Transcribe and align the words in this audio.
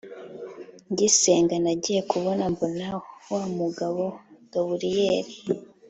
ngisenga 0.91 1.55
nagiye 1.63 2.01
kubona 2.11 2.43
mbona 2.53 2.87
wa 3.33 3.43
mugabo 3.57 4.03
gaburiyeli 4.51 5.33